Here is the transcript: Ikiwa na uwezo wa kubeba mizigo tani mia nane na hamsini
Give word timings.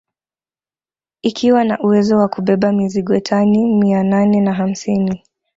Ikiwa 1.21 1.63
na 1.63 1.79
uwezo 1.83 2.17
wa 2.17 2.27
kubeba 2.27 2.71
mizigo 2.71 3.19
tani 3.19 3.65
mia 3.75 4.03
nane 4.03 4.41
na 4.41 4.53
hamsini 4.53 5.23